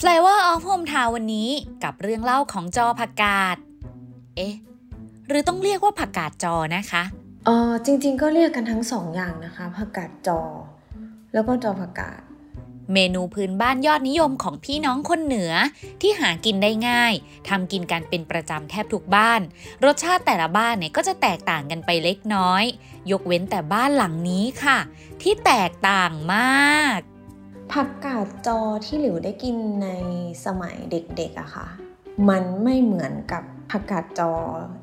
[0.00, 1.50] Flavor of Home Town วันนี้
[1.84, 3.56] กับเรื่องเล่าของจอผักกาด
[4.36, 4.54] เอ๊ะ
[5.28, 7.02] หรือต้องเรียกว่าผักกาดจอนะคะ
[7.46, 10.40] เออจริงๆก็เรียกกันทั้งสองอย่างนะคะผักกาดจอ
[11.32, 12.20] แล้วก็จอผักกาด
[12.92, 15.52] เมนูพื้นบ้านยอดนิยมของพี่น้องคนเหนือ
[16.00, 17.12] ที่หากินได้ง่าย
[17.48, 19.40] ทำกินกันเป็นประจำแทบทุกบ้าน
[19.84, 22.64] รสชาติแต่ละบ้านเนี่ยก็จะแตกต่างกันไปเล็กน้อย
[23.10, 24.78] ยกเว้นแต่บ้านหลังนี้ค่ะ
[25.22, 27.00] ที่แตกต่างมาก
[27.72, 29.88] ผักกาดจอที่หลิวได้กินใน
[30.44, 31.66] สมัยเด็กๆอะค่ะ
[32.28, 34.32] มันไม่เหมือนกับผักกาดจอ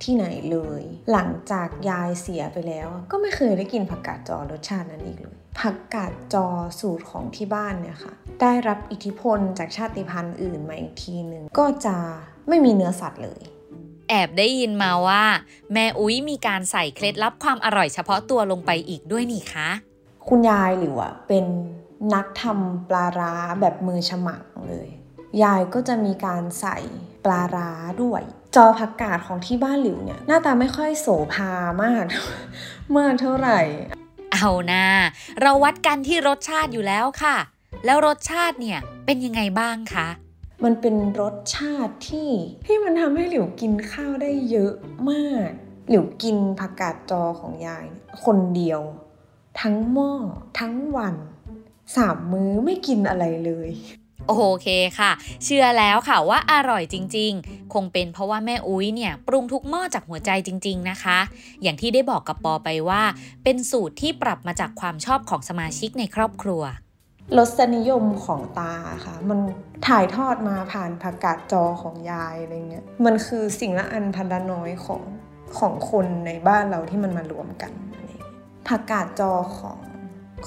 [0.03, 0.81] ที่ไหนเลย
[1.12, 6.48] หลังจากยายเสียไปแล้ว ก็ไม่เคยได้กินผักกาดจอรสชาตินั้นอีกเลย ผักกาดจอ
[6.79, 11.98] สูตรของที่บ้านเนี่ยค่ะ ได้รับอิทธิพลจากชาติพันธุ์อื่นมาอีกทีหนึ่งก็จะ
[12.48, 13.41] ไม่มีเนื้อสัตว์เลย
[14.09, 15.23] แอบได้ยินมาว่า
[15.73, 19.70] แม่อุ้ยมีการใส่เคล็ดลับความอร่อยเฉพาะตัวลงไปอีกด้วยนี่คะ
[20.29, 21.45] คุณยายหลิวอะเป็น
[22.14, 24.90] นักทำปลาร้าแบบมือฉมังเลย
[25.44, 26.77] ยายก็จะมีการใส่
[27.26, 27.71] ปลาร้า
[28.02, 28.21] ด้วย
[28.55, 31.52] จอผักกาดของที่บ้านหลิวเนี่ย หน้าตาไม่ค่อยโสภา
[31.84, 32.05] มาก
[32.98, 33.60] มากเท่าไหร่
[34.34, 34.85] เอานะ
[35.41, 37.38] เราวัดกันที่รสชาติอยู่แล้วค่ะ
[37.85, 40.07] แล้วรสชาติเนี่ยเป็นยังไงบ้างคะ
[40.63, 42.32] มันเป็นรสชาติที่
[42.66, 44.74] ที่มันทำให้หลิวกินข้าวได้เยอะ
[45.10, 45.49] มาก
[45.90, 48.82] หลิวกินผักกาดจอของยายเนี่ยคนเดียว
[49.62, 50.12] ทั้งหม้อ
[50.60, 51.16] ทั้งวัน
[51.96, 53.70] สามมื้อไม่กินอะไรเลย
[54.28, 54.68] โอเค
[55.00, 55.12] ค่ะ
[55.44, 61.20] เชื่อแล้วค่ะว่าอร่อยจริง ๆ คงเป็นเพราะว่าแม่อุ้ยเนี่ยปรุงทุกหม้อจากหัวใจจริง ๆนะคะ
[61.62, 63.02] อย่างที่ได้บอกกับปอไปว่า
[63.44, 66.63] เป็นสูตรที่ปรับมาจากความชอบของสมาชิกในครอบครัว
[67.38, 68.74] รสนิยมของตา
[69.06, 69.40] ค่ะ มัน
[69.88, 75.02] ถ่ายทอดมาผ่านผักกาดจอของยายอะไรเงี้ยมันคือสิ่งละอันพันละน้อยของ
[75.58, 78.31] ของคนในบ้านเราที่มันมารวมกันอะไรเงี้ย
[78.68, 79.78] ผักกาดจอของ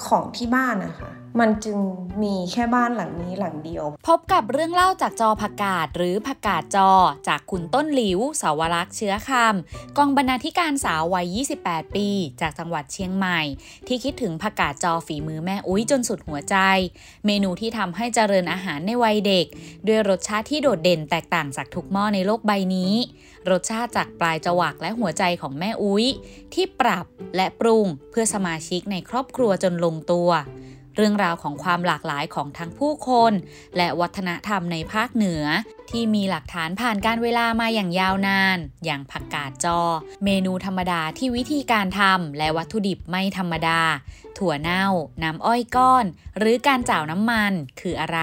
[0.07, 1.77] ของที่บ้านนะคะ มันจึง
[2.23, 6.91] มีแค่บ้านหลังนี้หลังเดียว พบกับเรื่องเล่าจากจอผักกาดหรือผักกาดจอ
[7.27, 12.09] จากคุณต้นหลิวสาวรักษ์เชื้อคำกองบรรณาธิการสาววัย 28 ปี
[12.41, 13.39] จากจังหวัดเชียงใหม่
[13.87, 16.55] ที่คิดถึงผักกาดจอฝีมือแม่อุ้ยจนสุดหัวใจ
[17.25, 19.45] เมนูที่ทำให้เจริญอาหารในวัยเด็ก
[19.87, 22.93] ด้วยรสชาติที่โดดเด่นแตกต่างจากทุกหม้อในโลกใบนี้
[23.51, 26.05] รสชาติจากปลายจวักและหัวใจของแม่อุ้ย
[26.53, 27.05] ที่ปรับ
[27.35, 30.29] และปรุงเพื่อสมาชิกในครอบครัวจนลงตัว
[30.99, 33.33] เรื่องราวของความหลากหลายของทั้งผู้คน
[33.77, 35.43] และวัฒนธรรมในภาคเหนือ
[35.91, 39.79] ที่มีหลักฐานผ่านการเวลามาอย่างยาวนาน อย่างผักกาดจอ
[40.25, 43.81] เมนูธรรมดาที่วิธีการทำและวัตถุดิบไม่ธรรมดา
[44.37, 44.85] ถั่วเน่า
[45.23, 46.05] น้ำอ้อยก้อน
[46.37, 48.19] หรือการจ่าวน้ำมันคืออะไร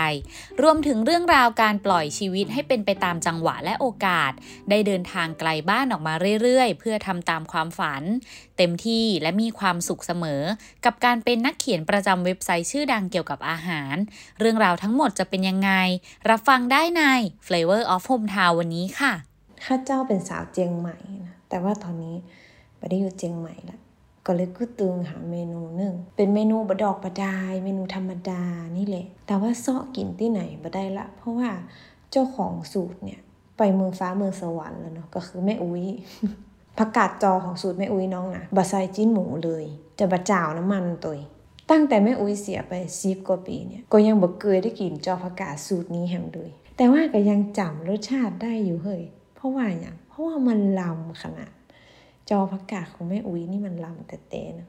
[0.62, 4.32] รวมถึงเรื่องราวการปล่อยชีวิตให้เป็นไปตามจังหวะและโอกาส
[4.70, 8.02] ได้เดินทางไกลบ้านออกมาเรื่อยๆ เพื่อทำตามความฝัน
[8.56, 10.42] เต็มที่และมีความสุขเสมอ
[10.84, 13.94] กับการเป็นนักเขียนประจำเว็บไซต์ชื่อดังเกี่ยวกับอาหาร
[14.38, 15.70] เรื่องราวทั้งหมดจะเป็นยังไง
[16.30, 17.02] รับฟังได้ใน
[17.56, 19.12] Flavor of Home Town วันนี้ค่ะ
[19.64, 20.96] ข้าเจ้าเป็นสาวเจียงใหม่
[21.26, 22.16] นะ แต่ว่าตอนนี้
[22.78, 23.78] ไม่ได้อยู่เจียงใหม่ละ
[24.26, 28.42] ก็เลยกูตึงหาเมนูหนึ่ง เป็นเมนูบดอกบดาย เมนูธรรมดา
[28.76, 31.50] นี่แหละ แต่ว่าเซาะกินที่ไหนบ่ได้ละ เพราะว่า
[32.10, 33.20] เจ้าของสูตรเนี่ย
[33.56, 35.84] ไปเมืองฟ้าเมืองสวรรค์แล้วเนาะ ก็คือแม่อุ้ย
[36.78, 39.64] ผักกาดจอของสูตรแม่อุ้ยน้องนะบะใส่จิ้นหมูเลย
[39.98, 41.18] จะบะจ่าวน้ำมันตัว
[41.70, 49.02] ตั้งแต่แม่อุ้ยเสียไปสิบกว่าปีเนี่ย ก็ยังบ่เคยได้กินจอผักกาดสูตรนี้แฮมเลย แต่ว่าก็ยังจำรสชาติได้อยู่เฮ้ย
[49.34, 51.52] เพราะว่าอย่างเพราะว่ามันลำขนาด
[52.30, 54.68] จอผักกาดของแม่อุ้ยนี่มันลำแต่เตนะ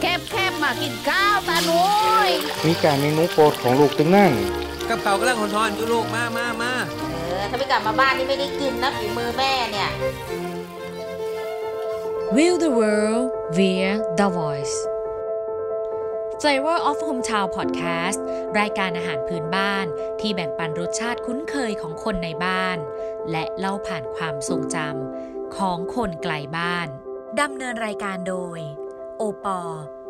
[0.00, 1.82] แคบแคบมากินข้าวตาหนุ
[2.28, 2.30] ย
[2.66, 4.32] มีการเมนูโปรดของลูกตึงนั่น
[4.88, 6.72] กับเขาวกำลังหอนๆอยู่ลูกมามามา
[7.12, 9.90] เออถ้าไม่กลับมาบ้านนี่ไม่ได้กินนะฝีมือแม่เนี่ย
[12.36, 13.26] Will the world
[13.56, 14.76] via the voice
[16.42, 18.20] Flavor of Hometown Podcast
[18.60, 19.86] รายการอาหารพื้นบ้าน
[20.20, 22.78] ที่แบ่งปันรสชาติคุ้นเคยของคนในบ้าน
[23.30, 26.88] และเล่าผ่านความทรงจำของคนไกลบ้าน
[27.40, 28.58] ดำเนินรายการโดย
[29.18, 29.60] โอปอ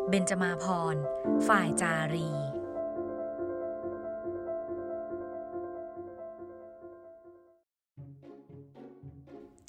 [0.09, 0.95] เบนจมาพร
[1.47, 2.31] ฝ่ายจารี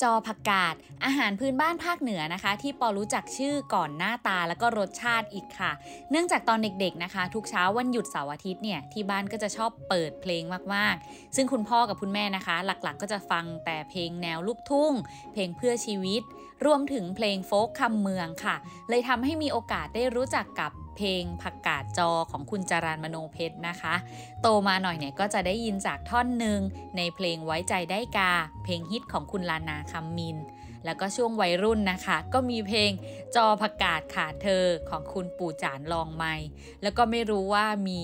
[0.03, 0.75] จอผักกาด
[1.05, 5.73] อาหารพื้นบ้านภาคเหนือนะคะ ที่ปอรู้จักชื่อก่อนหน้าตาแล้วก็รสชาติอีกค่ะ
[6.11, 10.43] เนื่องจากตอนเด็กๆนะคะ ทุกเช้าวันหยุดเสาร์อาทิตย์เนี่ยที่บ้านก็จะชอบเปิดเพลง
[10.75, 14.93] มากๆ ซึ่งคุณพ่อกับคุณแม่นะคะ หลักๆ ก็จะฟังแต่เพลงแนวลูกทุ่ง
[15.33, 16.23] เพลงเพื่อชีวิต
[16.65, 18.57] รวมถึงเพลงโฟกคำเมืองค่ะ
[18.89, 20.71] เลยทำให้มีโอกาสได้รู้จักกับ
[21.01, 23.95] เพลงผักกาดจอของคุณจารานมโนเพชรนะคะ
[24.43, 26.59] โตมาหน่อยเนี่ยก็จะได้ยินจากท่อนหนึ่ง
[26.97, 28.33] ในเพลงไว้ใจได้กา
[28.65, 30.37] เพลงฮิตของคุณลานาคัมมิน
[30.85, 32.91] แล้วก็ช่วงวัยรุ่นนะคะ ก็มีเพลง
[33.37, 36.35] จอผักกาดขาดเธอของคุณปู่จานลองไม้
[36.83, 38.01] แล้วก็ไม่รู้ว่ามี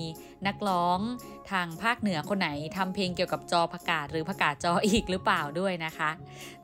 [0.47, 0.99] นักร้อง
[1.51, 6.09] ทางภาคเหนือคนไหนทำเพลงเกี่ยวกับจอผักกาดหรือผักกาดจออีกหรือเปล่าด้วยนะคะ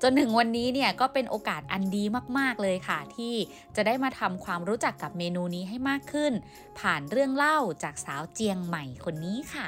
[0.02, 2.04] จนถึงวันนี้เนี่ยก็เป็นโอกาสอันดี
[2.38, 3.36] มาก ๆ เลยค่ะ ที่
[3.76, 6.34] จะได้มาทำความรู้จักกับเมนูนี้ให้มากขึ้น
[6.80, 9.68] ผ่านเรื่องเล่าจากสาวเจียงใหม่คนนี้ค่ะ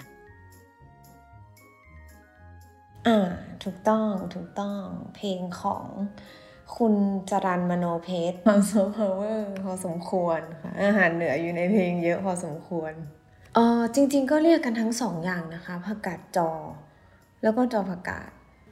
[3.07, 3.30] อ่า
[3.63, 4.81] ถูกต้องถูกต้อง
[5.16, 5.86] เพลงของ
[6.78, 6.94] คุณ
[7.30, 12.94] จรัล มโนเพ็ชร soft power พอสมควรค่ะอาหารเหนืออยู่ในเพลงเยอะพอสมควร
[13.56, 16.52] เออจริง ๆ ก็เรียกกันทั้งสองอย่างนะคะผักกาดจอ
[17.44, 18.30] แล้วก็จอผักกาด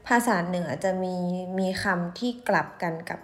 [0.07, 1.15] ภาษาเหนือจะมี
[1.59, 3.19] มีคำที่กลับกันกับ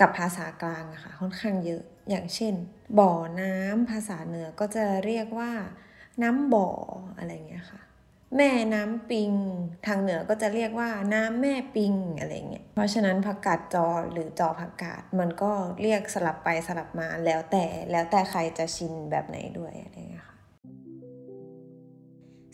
[0.00, 2.54] กับภาษากลางอะค่ะค่อนข้างเยอะอย่างเช่น
[2.98, 5.52] บ่อน้ำภาษาเหนือก็จะเรียกว่า
[6.22, 6.68] น้ำบ่อ
[7.18, 7.80] อะไรเงี้ยค่ะ
[8.36, 9.30] แม่น้ำปิง
[9.86, 20.36] ทางเหนือก็จะเรียกว่าน้ำแม่ปิงอะไรเงี้ย เพราะฉะนั้นผักกาดจอหรือจอผักกาดมันก็เรียกสลับไปสลับมาแล้วแต่แล้วแต่ใครจะชินแบบไหนด้วยอะไรเงี้ยค่ะ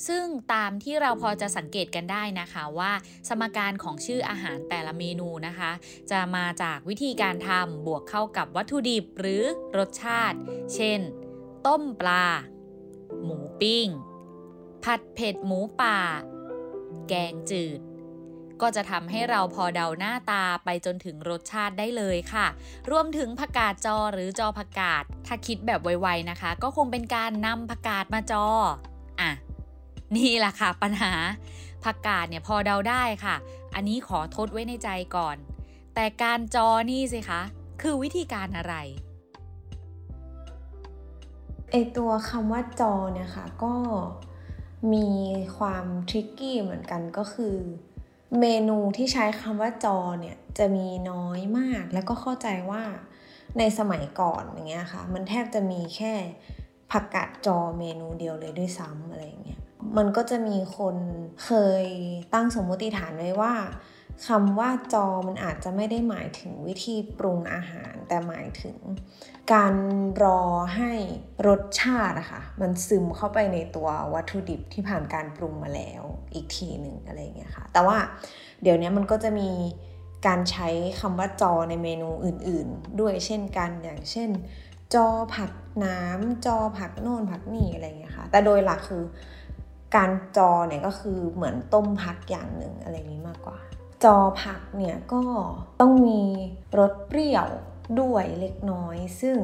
[0.06, 2.92] ซึ่งตามที่เราพอจะสังเกตกันได้นะคะว่า
[3.28, 5.70] สมการของชื่ออาหารแต่ละเมนูนะคะ
[6.10, 9.42] จะมาจากวิธีการทำบวกเข้ากับวัตถุดิบหรือ
[9.78, 10.38] รสชาติ
[10.74, 11.00] เช่น
[11.66, 12.26] ต้มปลา
[13.24, 13.88] หมูปิ้ง
[14.90, 15.98] ผัดเผ็ดหมูป่า
[17.08, 17.80] แกงจืด
[18.60, 22.46] ก็จะทำให้เราพอเดาหน้าตาไปจนถึงรสชาติได้เลยค่ะ
[22.90, 28.46] รวมถึงผักกาดจอหรือจอผักกาด ถ้าคิดแบบไวๆนะคะ ก็คงเป็นการนำผักกาดมาจอ
[29.20, 29.30] อะ
[30.16, 31.12] นี่แหละค่ะปัญหา
[31.84, 33.36] ผักกาดเนี่ยพอเดาได้ค่ะ
[33.74, 35.36] อันนี้ขอทดไว้ในใจก่อน
[35.94, 37.40] แต่การจอนี่สิคะ
[37.82, 38.74] คือวิธีการอะไร
[41.70, 43.74] ไอตัวคำว่าจอเนี่ยค่ะ ก็
[44.92, 45.08] มี
[45.56, 47.56] ความทริกกี้เหมือนกันก็คือ
[48.40, 52.82] เมนูที่ใช้คำว่าจอเนี่ยจะมีน้อยมาก แล้วก็เข้าใจว่า
[53.58, 56.14] ในสมัยก่อนอย่างเงี้ยค่ะ มันแทบจะมีแค่
[56.90, 59.60] ผักกาดจอเมนูเดียวเลยด้วยซ้ำอะไรเงี้ย
[59.96, 60.96] มันก็จะมีคน
[61.44, 61.50] เค
[61.82, 61.84] ย
[62.34, 63.54] ตั้งสมมติฐานไว้ว่า
[64.26, 68.76] คำว่าจอมันอาจจะไม่ได้หมายถึงวิธีปรุงอาหาร แต่หมายถึง
[69.52, 69.74] การ
[70.22, 70.40] รอ
[70.76, 70.92] ให้
[71.46, 76.02] รสชาติอะค่ะมันซึมเข้าไปในตัววัตถุดิบที่ผ่านการปรุงมาแล้ว
[76.34, 77.98] อีกทีหนึ่งอะไรอย่างเงี้ยค่ะ แต่ว่า
[78.62, 79.50] เดี๋ยวนี้มันก็จะมี
[80.26, 80.68] การใช้
[81.00, 84.30] คำว่าจอในเมนูอื่น ๆ ด้วยเช่นกันอย่างเช่น
[84.94, 85.52] จอผัก
[85.84, 89.04] น้ำจอผักโน่นผักนี่อะไรอย่างเงี้ยค่ะ แต่โดยหลักคือ
[89.96, 93.58] การจอเนี่ยก็คือเหมือนต้มผักอย่างหนึ่งอะไรนี้มากกว่า
[94.04, 95.22] จอผักเนี่ยก็
[95.80, 96.22] ต้องมี
[96.78, 97.48] รสเปรี้ยว
[98.00, 99.36] ด้วยเล็กน้อย ซึ่ง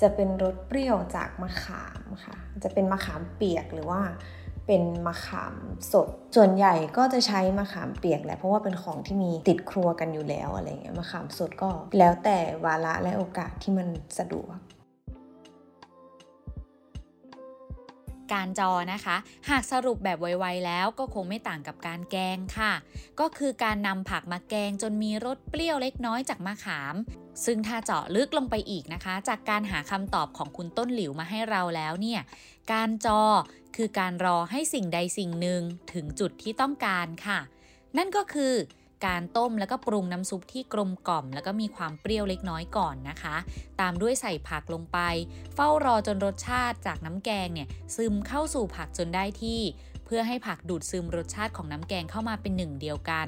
[0.00, 4.02] จะเป็นรสเปรี้ยวจากมะขามค่ะ จะเป็นมะขามเปียกหรือว่า
[4.66, 5.54] เป็นมะขาม
[5.92, 13.88] สด ส่วนใหญ่ก็จะใช้มะขามเปียกแหละ เพราะว่าเป็นของที่มีติดครัวกันอยู่แล้วอะไรเงี้ย มะขามสดก็แล้วแต่วาระและโอกาสที่มัน
[14.18, 14.56] สะดวก
[18.34, 19.16] การจอนะคะ
[19.50, 22.72] หากสรุปแบบไวๆแล้วก็คงไม่ต่างกับการแกงค่ะ
[23.20, 26.94] ก็คือการนำผักมาแกงจนมีรสเปรี้ยวเล็กน้อยจากมะขาม
[27.44, 32.20] ซึ่งถ้าเจาะลึกลงไปอีกนะคะ จากการหาคำตอบของคุณต้นหลิวมาให้เราแล้วเนี่ย
[32.72, 33.22] การจอ
[33.76, 35.60] คือการรอให้สิ่งใดสิ่งหนึ่ง
[35.92, 37.40] ถึงจุดที่ต้องการค่ะ
[37.96, 38.54] นั่นก็คือ
[39.06, 43.36] การต้มแล้วก็ปรุงน้ำซุปที่กลมกล่อม แล้วก็มีความเปรี้ยวเล็กน้อยก่อนนะคะ
[43.80, 44.98] ตามด้วยใส่ผักลงไป
[45.54, 49.60] เฝ้ารอจนรสชาติจากน้ำแกงเนี่ยซึมเข้าสู่ผักจนได้ที่
[50.04, 53.26] เพื่อให้ผักดูดซึมรสชาติของน้ำแกงเข้ามาเป็นหนึ่งเดียวกัน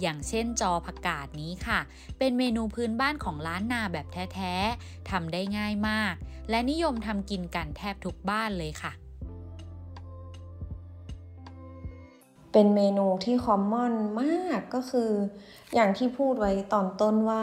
[0.00, 1.80] อย่างเช่นจอผักกาดนี้ค่ะ
[2.18, 4.54] เป็นเมนูพื้นบ้านของล้านนาแบบแท้
[4.84, 6.14] ๆ ทำได้ง่ายมาก
[6.50, 8.92] และนิยมทำกินกันแทบทุกบ้านเลยค่ะ
[12.52, 15.10] เป็นเมนูที่คอมมอนมากก็คือ
[15.74, 17.42] อย่างที่พูดไว้ตอนต้นว่า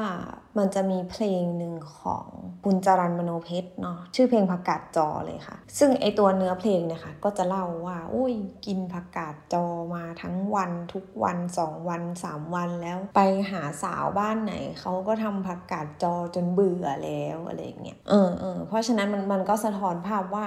[0.58, 2.26] มันจะมีเพลงหนึ่งของ
[2.66, 8.34] คุณจรันมโนเพชรเนาะชื่อเพลงผักกาดจอเลยค่ะ ซึ่งไอตัวเนื้อเพลงเนี่ยค่ะ ก็จะเล่าว่าอุ้ย
[8.66, 13.22] กินผักกาดจอมาทั้งวันทุกวันสองวันสามวันแล้วไป
[13.52, 20.46] หาสาวบ้านไหนเขาก็ทำผักกาดจอจนเบื่อแล้วอะไรอย่างเงี้ยเออเออเพราะฉะนั้นมันมันก็สะท้อนภาพว่า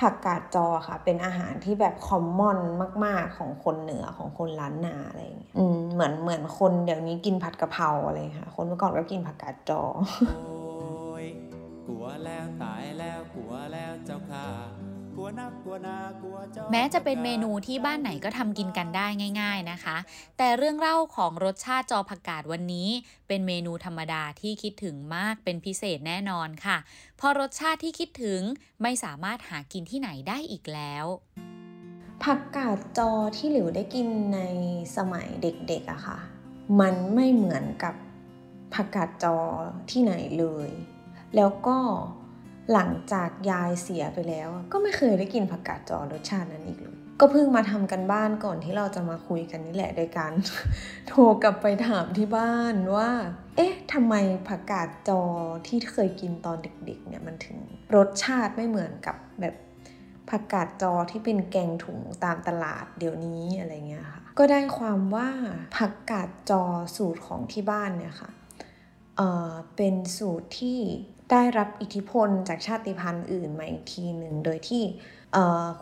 [0.00, 2.58] ผักกาดจอค่ะ เป็นอาหารที่แบบคอมมอน
[3.04, 9.82] มาก ๆ ของคนเหนือของคนล้านนาอะไรอย่างเงี้ยอืมเหมือนเหมือนคนเดี๋ยวนี้กินผัดกะเพราอะไรค่ะ คนเมื่อก่อนก็กินผักกาดจอ
[10.28, 11.26] โอ้ย
[11.86, 14.46] กลัวแล้วตายแล้วกลัวแล้วเจ้าค่ะ
[16.72, 19.06] แม้จะเป็นเมนูที่บ้านไหนก็ทำกินกันได้
[19.40, 19.96] ง่าย ๆนะคะ
[20.38, 22.88] แต่เรื่องเล่าของรสชาติจอผักกาดวันนี้
[23.28, 26.78] เป็นเมนูธรรมดาที่คิดถึงมากเป็นพิเศษแน่นอนค่ะ
[27.16, 28.40] เพราะรสชาติที่คิดถึง
[28.82, 31.06] ไม่สามารถหากินที่ไหนได้อีกแล้ว
[32.24, 34.40] ผักกาดจอที่หลิวได้กินใน
[34.96, 36.18] สมัยเด็กๆอะค่ะ
[36.80, 37.94] มันไม่เหมือนกับ
[38.74, 39.36] ผักกาดจอ
[39.90, 40.70] ที่ไหนเลย
[41.36, 41.78] แล้วก็
[42.72, 50.32] หลังจากยายเสียไปแล้ว ก็ไม่เคยได้กินผักกาดจอรสชาตินั้นอีกเลย ก็เพิ่งมาทำกันบ้านก่อนที่เราจะมาคุยกันนี่แหละโดยการ
[51.08, 53.10] โทรกลับไปถามที่บ้านว่า
[53.56, 54.14] เอ๊ะทำไม
[54.48, 55.22] ผักกาดจอ
[55.66, 57.58] ที่เคยกินตอนเด็กๆเนี่ยมันถึง
[57.96, 59.54] รสชาติไม่เหมือนกับแบบ
[60.30, 65.28] ผักกาดจอที่เป็นแกงถุงตามตลาดเดี๋ยวนี้อะไรเงี้ยค่ะ ก็ได้ความว่า
[65.76, 66.62] ผักกาดจอ
[66.96, 68.30] สูตรของที่บ้านเนี่ยค่ะ
[69.16, 70.80] เอ่อเป็นสูตรที่
[71.32, 74.82] ได้รับอิทธิพลจากชาติพันธุ์อื่นมาอีกทีหนึ่ง โดยที่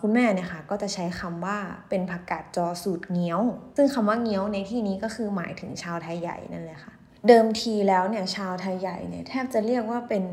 [0.01, 3.41] คุณแม่เนี่ยค่ะก็จะใช้คำว่าเป็นผักกาดจอสูตรเงี้ยว
[3.77, 6.95] ซึ่งคำว่าเงี้ยวในที่นี้ก็คือหมายถึงชาวไทยใหญ่นั่นแหละค่ะ
[7.29, 10.25] เดิมทีแล้วเนี่ยชาวไทยใหญ่เนี่ยแทบจะเรียกว่าเป็น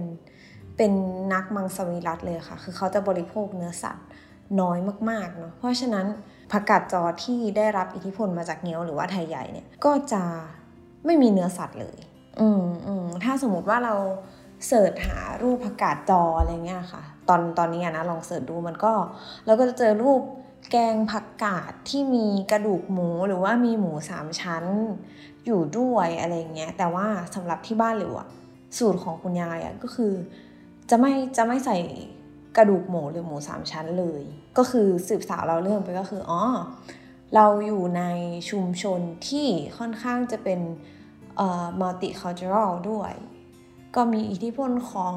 [0.77, 0.93] เป็น
[1.33, 4.07] นักมังสวิรัตเลยค่ะ คือเขาจะบริโภคเนื้อสัตว์
[4.61, 4.77] น้อย
[5.09, 6.05] มากๆเนาะ เพราะฉะนั้น
[6.51, 10.23] ผักกาดจอที่ได้รับอิทธิพลมาจากเงี้ยวหรือว่าไทยใหญ่เนี่ยก็จะ
[11.05, 11.97] ไม่มีเนื้อสัตว์เลย
[12.39, 13.95] อืมอืมถ้าสมมติว่าเรา
[14.67, 18.93] เสิร์ชหารูปผักกาดจออะไรเงี้ยค่ะ ตอนตอนนี้นะลองเสิร์ชดูมันก็
[19.45, 20.21] เราก็จะเจอรูป
[20.71, 24.65] แกงผักกาดที่มีกระดูกหมูหรือว่ามีหมูสามชั้น
[25.45, 28.27] อยู่ด้วยอะไรเงี้ยแต่ว่าสำหรับที่บ้านหรืออะ
[28.77, 30.13] สูตรของคุณยายอะก็คือ
[30.89, 31.77] จะไม่จะไม่ใส่
[32.57, 34.21] กระดูกหมูหรือหมูสามชั้นเลย
[34.57, 36.41] ก็คือสืบสาวเราเรื่องไปก็คืออ๋อ
[37.35, 38.03] เราอยู่ใน
[38.49, 39.47] ชุมชนที่
[39.77, 40.59] ค่อนข้างจะเป็น
[41.37, 43.13] เอ่อ multicultural ด้วย
[43.95, 45.13] ก็มีอิทธิพลของ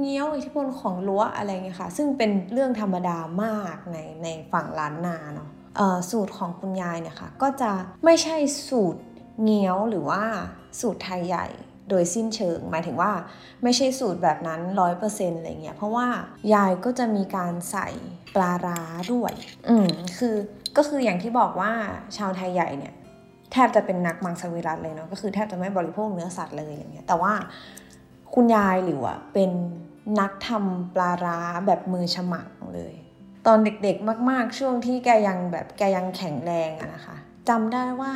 [0.00, 5.48] เงี้ยวอิทธิพลของรั้วอะไรเงี้ยค่ะ ซึ่งเป็นเรื่องธรรมดามากในในฝั่งล้านนาเนาะ
[6.10, 7.70] สูตรของคุณยายเนี่ยค่ะก็จะ
[8.04, 8.36] ไม่ใช่
[8.68, 9.00] สูตร
[9.44, 10.22] เงี้ยวหรือว่า
[10.80, 11.46] สูตรไทยใหญ่
[11.88, 13.12] โดยสิ้นเชิง หมายถึงว่า
[13.62, 16.06] ไม่ใช่สูตรแบบนั้นร้อยเปอร์เซ็นต์อะไรเงี้ยเพราะว่า
[16.54, 17.88] ยายก็จะมีการใส่
[18.34, 19.32] ปลาร้าด้วย
[19.68, 19.88] อืม
[20.18, 20.34] คือ
[20.76, 21.72] ก็คืออย่างที่บอกว่า
[22.16, 22.94] ชาวไทยใหญ่เนี่ย
[23.52, 27.32] แทบจะเป็นนักมังสวิรัตเลยเนาะก็คือแทบจะไม่บริโภคเนื้อสัตว์เลยอย่างเงี้ยแต่ว่า
[28.34, 29.50] คุณยายหรือว่าเป็น
[30.20, 32.94] นักทำปลาร้าแบบมือฉมังเลย
[33.46, 37.16] ตอนเด็กๆมากๆ ช่วงที่แกยังแบบแกยังแข็งแรงอะนะคะ
[37.48, 38.12] จำได้ว่า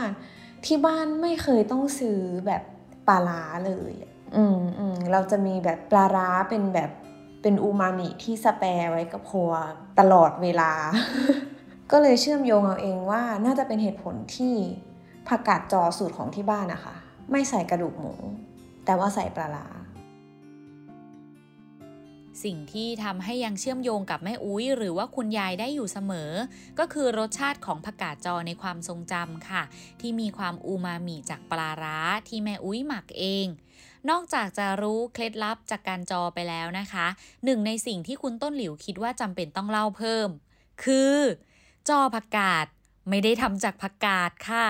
[0.64, 2.62] ที่บ้านไม่เคยต้องซื้อแบบ
[3.08, 3.92] ปลาร้าเลย
[4.36, 6.90] อืมอืมเราจะมีแบบปลาร้าเป็นแบบ
[7.42, 9.52] เป็นอูมามิที่สแปรไว้กับครัว
[9.98, 10.72] ตลอดเวลา
[11.90, 14.54] ก็เลยเชื่อมโยงเอาเองว่าน่าจะเป็นเหตุผลที่
[15.28, 16.94] ผักกาดจอสูตรของที่บ้านนะคะ
[17.30, 18.14] ไม่ใส่กระดูกหมู
[18.84, 19.66] แต่ว่าใส่ปลาร้า
[22.44, 26.30] สิ่งที่ทำให้ยังเชื่อมโยงกับแม่อุ้ย หรือว่าคุณยายได้อยู่เสมอ
[26.78, 29.62] ก็คือรสชาติของผักกาดจอในความทรงจำค่ะ
[30.00, 31.98] ที่มีความอูมามิจากปลาร้า
[32.28, 33.46] ที่แม่อุ้ยหมักเอง
[34.10, 37.06] นอกจากจะรู้เคล็ดลับจากการจอไปแล้วนะคะ
[37.44, 40.28] หนึ่งในสิ่งที่คุณต้นหลิวคิดว่าจำเป็นต้องเล่าเพิ่ม
[40.84, 41.16] คือ
[41.88, 42.66] จอผักกาด
[43.08, 44.66] ไม่ได้ทำจากผักกาดค่ะ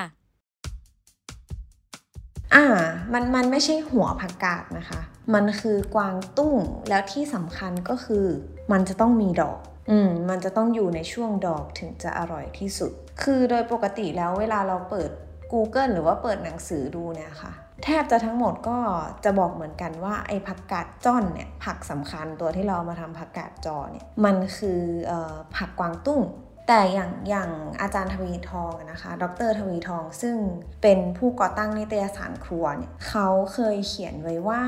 [2.54, 2.64] อ่า
[3.12, 5.00] มันมันไม่ใช่หัวผักกาดนะคะ
[5.34, 6.56] มันคือกวางตุ้ง
[6.88, 8.26] แล้วที่สำคัญก็คือ
[8.72, 9.58] มันจะต้องมีดอก
[9.90, 15.10] อืมมันจะต้องอยู่ในช่วงดอกถึงจะอร่อยที่สุด คือโดยปกติแล้วเวลาเราเปิด
[15.52, 17.52] Google หรือว่าเปิดหนังสือดูเนี่ยค่ะ
[17.84, 18.78] แทบจะทั้งหมดก็
[19.24, 25.12] จะบอกเหมือนกันว่าไอ้ผักกาดจ้อนเนี่ยผักสำคัญตัวที่เรามาทำผักกาดจอเนี่ยมันคืออ
[25.56, 26.22] ผักกวางตุ้ง
[26.68, 27.50] แต่อย่างอย่าง
[27.80, 30.36] อาจารย์ทวีทองนะคะ ดรทวีทองซึ่ง
[30.82, 34.62] เป็นผู้ก่อตั้งนิตยสารครัวเนี่ยเขาเคยเขียนไว้ว่า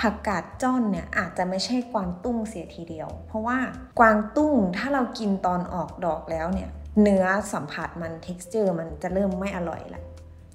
[0.00, 3.58] ผักกาดจ้อนเนี่ยอาจจะไม่ใช่กวางตุ้งเสียทีเดียว เพราะว่า
[3.98, 6.70] กวางตุ้งถ้าเรากินตอนออกดอกแล้วเนี่ย
[7.02, 10.02] เนื้อสัมผัสมัน t e x t อร์มันจะเริ่มไม่อร่อยละ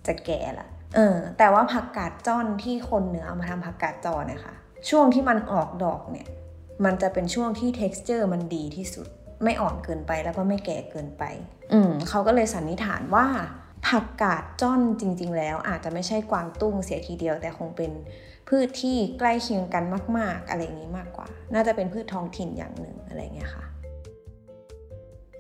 [0.07, 4.55] จะแก่ละเออแต่ว่าผักกาดจ้อนที่คนเหนือเอามาทำผักกาดจอเนี่ยค่ะ
[4.89, 6.27] ช่วงที่มันออกดอกเนี่ย
[6.86, 9.07] มันจะเป็นช่วงที่ t e x t อร์มันดีที่สุด
[9.43, 11.24] ไม่อ่อนเกินไปแล้วก็ไม่แก่เกินไป
[11.74, 13.25] อืมเขาก็เลยสันนิษฐานว่า
[13.88, 17.91] ผักกาดจ้อนจริง ๆ แล้วอาจจะไม่ใช่กวางตุ้งเสียทีเดียวแต่คงเป็น
[18.55, 19.84] พืชที่ใกล้เคียงกัน
[20.17, 23.65] มาก ๆ อะไรอย่างนี้มากกว่า น่าจะเป็นพืชท้องถิ่นอย่างหนึ่งอะไรเงี้ยค่ะ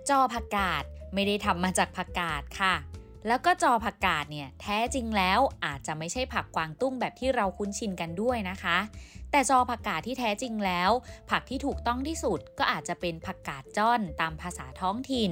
[0.09, 2.75] จอผักกาดไม่ได้ทำมาจากผักกาดค่ะ
[3.27, 8.77] แล้วก็จอผักกาดเนี่ยแท้จริงแล้วอาจจะไม่ใช่ผักกวางตุ้งแบบที่เราคุ้นชินกันด้วยนะคะ
[9.31, 10.91] แต่จอผักกาดที่แท้จริงแล้ว
[11.29, 15.31] ผักที่ถูกต้องที่สุดก็อาจจะเป็นผักกาดจ้อนตามภาษาท้องถิ่น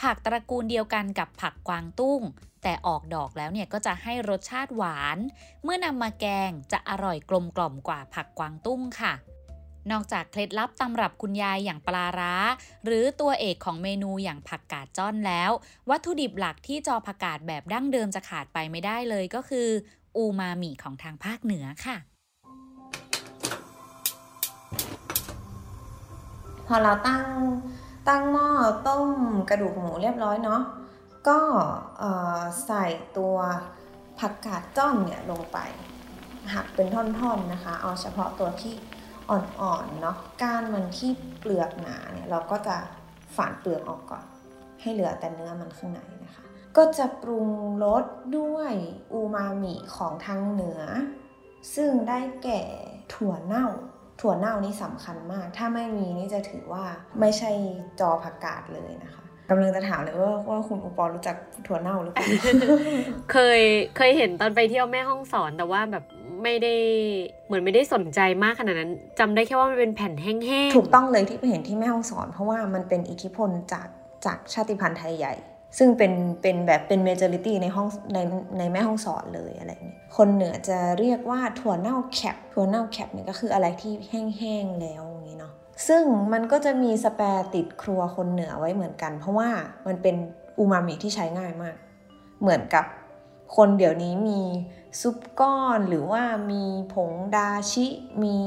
[0.00, 2.22] ผักตระกูลเดียวกันกับผักกวางตุ้ง
[2.62, 5.18] แต่ออกดอกแล้วเนี่ยก็จะให้รสชาติหวาน
[5.62, 9.14] เมื่อนำมาแกงจะอร่อยกลมกล่อมกว่าผักกวางตุ้งค่ะ
[9.90, 12.34] นอกจากเคล็ดลับตำรับคุณยายอย่างปลาร้า
[12.84, 15.50] หรือตัวเอกของเมนูอย่างผักกาดจ้อนแล้ว
[15.90, 19.68] วัตถุดิบหลักที่จอผักกาดแบบดั้งเดิมจะขาดไปไม่ได้เลยก็คือ
[20.16, 21.96] อูมามิของทางภาคเหนือค่ะ
[26.66, 27.22] พอเราตั้ง
[28.08, 28.48] ตั้งหม้อ
[28.88, 29.08] ต้ม
[29.50, 30.62] กระดูกหมูเรียบร้อยเนาะ
[31.28, 31.38] ก็
[32.66, 32.84] ใส่
[33.16, 33.36] ตัว
[34.18, 35.58] ผักกาดจ้อนเนี่ยลงไป
[36.54, 38.74] หักเป็นท่อนๆนะคะ เอาเฉพาะตัวที่
[39.30, 42.76] อ่อนๆเนาะก้านมันที่เปลือกหนาเนี่ยเราก็จะ
[43.36, 44.24] ฝานเปลือกออกก่อน
[44.80, 46.44] ให้เหลือแต่เนื้อมันข้างในนะคะ
[46.76, 47.48] ก็จะปรุง
[47.84, 48.04] รส
[48.38, 48.72] ด้วย
[49.12, 50.80] อูมามิของทางเหนือ
[51.74, 52.62] ซึ่งได้แก่
[53.14, 53.68] ถั่วเน่า
[54.20, 56.84] ถั่วเน่านี่สำคัญมาก ถ้าไม่มีนี่จะถือว่า
[57.20, 57.50] ไม่ใช่
[58.00, 62.26] จอผักกาดเลยนะคะกำลังจะถามเลยว่าว่าคุณอุปอรู้จักถั่วเน่าหรือเปล่า
[63.32, 63.60] เคย
[63.96, 66.04] เคยเห็นตอนไปเที่ยวแม่ห้องสอนแต่ว่าแบบ
[66.42, 66.74] ไม่ได้
[67.46, 73.88] เหมือนไม่ได้สนใจมากขนาดนั้นจำได้แค่ว่ามันเป็นแผ่นแห้งๆ ถูกต้องเลยที่ไปเห็นที่แม่ฮ่องสอน เพราะว่ามันเป็นอิทธิพลจาก
[74.26, 75.34] จากชาติพันธุ์ไทยใหญ่
[75.78, 78.18] ซึ่งเป็นเป็นแบบเป็น majority ในฮ่องใน
[78.58, 85.52] ในแม่ฮ่องสอนเลยอะไรเงี้ยคนเหนือจะเรียกว่าถั่วเน่าแข็บถั่วเน่าแข็บเนี่ยก็คืออะไรที่แห้งๆแล้วอย่างนี้เนาะ
[85.88, 86.02] ซึ่ง
[86.32, 89.50] มันก็จะมี spare ติดครัวคนเหนือไว้เหมือนกัน เพราะว่า
[89.86, 90.16] มันเป็น
[90.58, 91.76] อูมามิที่ใช้ง่ายมาก
[92.40, 92.84] เหมือนกับ
[93.56, 94.42] คนเดี๋ยวนี้มี
[95.00, 96.64] ซุปก้อนหรือว่ามี
[96.94, 97.86] ผงดาชิ
[98.22, 98.38] มี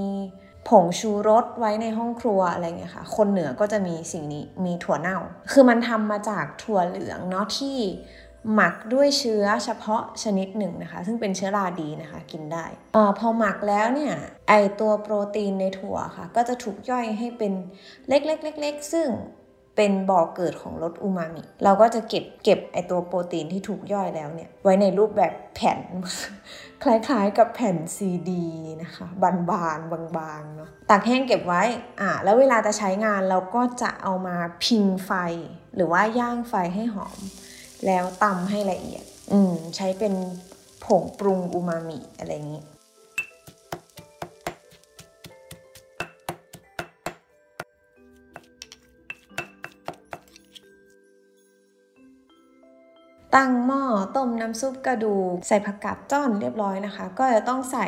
[0.70, 5.18] ผงชูรสไว้ในห้องครัวอะไรเงี้ยค่ะ คนเหนือก็จะมีสิ่งนี้มีถั่วเน่า
[5.52, 7.78] คือมันทำมาจากถั่วเหลืองเนาะที่
[8.54, 14.14] หมักด้วยเชื้อเฉพาะชนิดหนึ่งนะคะ ซึ่งเป็นเชื้อราดีนะคะกินได้อพอหมักแล้วเนี่ย
[14.48, 17.54] ไอตัวโปรตีนในถั่วค่ะ ก็จะถูกย่อยให้เป็น
[18.10, 19.08] เล็กๆๆๆซึ่ง
[19.82, 25.80] เป็นบ่อเกิดของรสอูมามิ เราก็จะเก็บเก็บไอตัวโปรตีนที่ถูกย่อยแล้วเนี่ย ไว้ในรูปแบบแผ่น
[26.84, 28.46] คล้ายๆกับแผ่นซีดี
[28.82, 31.64] นะคะ บานๆบางๆเนาะตากแห้งเก็บไว้
[32.02, 35.12] อ่าแล้วเวลาจะใช้งานเราก็จะเอามาพิงไฟ
[35.76, 37.20] หรือว่าย่างไฟให้หอม
[37.86, 40.14] แล้วตำให้ละเอียด อืมใช้เป็น
[40.86, 42.64] ผงปรุงอูมามิอะไรอย่างนี้
[53.36, 53.84] ตั้งหม้อ
[54.16, 57.88] ต้มน้ำซุปกระดูกใส่ผักกาดจ้อนเรียบร้อยนะคะ ก็จะต้องใส่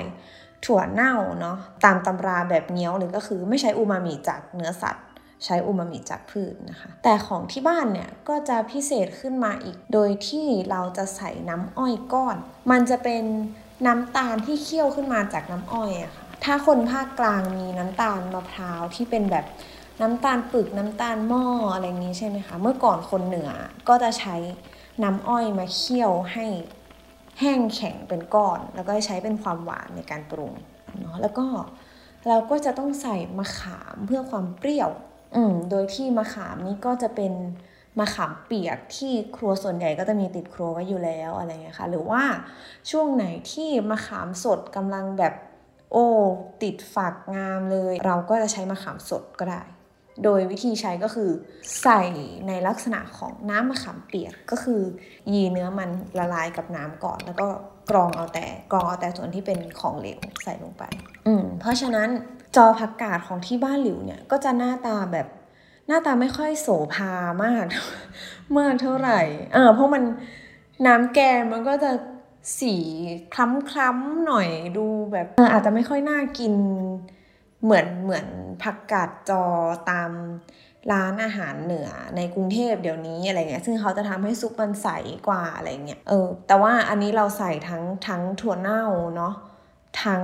[0.65, 5.05] ถั่วเน่าเนาะตามตำราแบบเงี้ยวเลยก็คือไม่ใช้อูมามิจากเนื้อสัตว์
[5.45, 12.37] ใช้อูมามิจากพืชนะคะ แต่ของที่บ้านเนี่ยก็จะพิเศษขึ้นมาอีก โดยที่เราจะใส่น้ำอ้อยก้อน
[12.71, 13.23] มันจะเป็น
[13.87, 19.45] น้ำตาลที่เคี่ยวขึ้นมาจากน้ำอ้อยอะค่ะถ้าคนภาคกลางมีน้ำตาลมะพร้าวที่เป็นแบบ
[20.01, 23.51] น้ำตาลปึกน้ำตาลหม้ออะไรอย่างนี้ใช่ไหมคะเมื่อก่อนคนเหนือ
[23.87, 24.35] ก็จะใช้
[25.03, 26.45] น้ำอ้อยมาเคี่ยวให้
[27.39, 30.53] แห้งแข็งเป็นก้อน แล้วก็ใช้เป็นความหวานในการปรุง
[31.01, 31.45] เนาะแล้วก็
[32.27, 34.91] เราก็จะต้องใส่มะขามเพื่อความเปรี้ยว
[35.35, 37.33] อืมโดยที่มะขามนี้ก็จะเป็น
[37.99, 42.23] มะขามเปียกที่ครัวส่วนใหญ่ก็จะมีติดครัวไว้อยู่แล้วอะไรเงี้ยค่ะ หรือว่า
[42.91, 45.33] ช่วงไหนที่มะขามสดกำลังแบบ
[45.91, 46.07] โอ้
[46.63, 49.61] ติดฝักงามเลย เราก็จะใช้มะขามสดก็ได้
[50.23, 51.29] โดยวิธีใช้ก็คือ
[51.81, 52.01] ใส่
[52.47, 54.81] ในลักษณะของน้ำมะขามเปียก ก็คือ
[55.33, 57.47] ยีเนื้อมันละลายกับน้ำก่อน แล้วก็
[57.89, 60.83] กรองเอาแต่กรองเอาแต่ส่วนที่เป็นของเหลวใส่ลงไป
[61.27, 62.09] อืมเพราะฉะนั้น
[62.55, 65.27] จอผักกาดของที่บ้านหลิวเนี่ยก็จะหน้าตาแบบ
[65.87, 67.11] หน้าตาไม่ค่อยโสภา
[67.43, 67.65] มาก
[68.57, 69.21] มากเท่าไหร่
[69.53, 70.03] เออเพราะมัน
[70.87, 71.91] น้ำแกงมันก็จะ
[72.59, 72.75] สี
[73.33, 73.35] ค
[73.77, 74.47] ล้ำๆหน่อย
[74.77, 76.53] ดูแบบอาจจะไม่ค่อยน่ากิน
[77.63, 78.27] เหมือนเหมือน
[78.63, 79.43] ผักกาดจอ
[79.89, 80.11] ตาม
[80.91, 84.87] ร้านอาหารเหนือในกรุงเทพเดี๋ยวนี้อะไรเงี้ยซึ่งเขาจะทำให้ซุปมันใส
[85.27, 88.83] กว่าอะไรเงี้ยเออแต่ว่าอันนี้เราใส่ทั้งทั้งถั่วเน่า
[89.15, 89.33] เนาะ
[90.03, 90.23] ทั้ง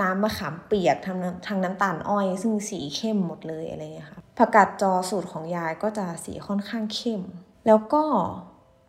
[0.00, 7.22] น้ำมะขามเปียกทั้งน้ำทั้งน้ำตาลอ้อย ซึ่งสีเข้มหมดเลยอะไรเงี้ยค่ะผักกาดจอสูตรของยายก็จะสีค่อนข้างเข้ม
[7.66, 8.02] แล้วก็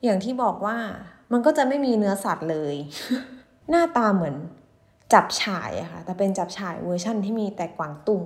[0.04, 0.78] อย่างที่บอกว่า
[1.32, 2.75] มันก็จะไม่มีเนื้อสัตว์เลย
[3.69, 4.36] หน้าตาเหมือน
[5.13, 8.22] จับฉายอะค่ะแต่เป็นจับฉายเวอร์ชั่นที่มีแต่กวางตุ้ง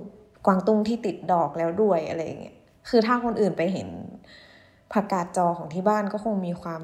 [0.46, 2.56] กวางตุ้งที่ติดดอกแล้วด้วยอะไรเงี้ย
[2.88, 3.88] คือถ้าคนอื่นไปเห็น
[4.92, 6.82] ผักกาดจอของที่บ้านก็คงมีความ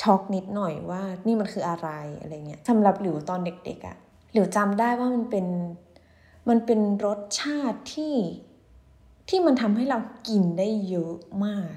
[0.00, 1.88] ช็อกนิดหน่อยว่านี่มันคืออะไร
[2.20, 3.96] อะไรเงี้ยสำหรับหลิวตอนเด็กๆอะ
[4.32, 5.46] หลิวจำได้ว่ามันเป็น
[6.48, 8.14] มันเป็นรสชาติที่
[9.28, 11.72] ที่มันทำให้เรากินได้เยอะมาก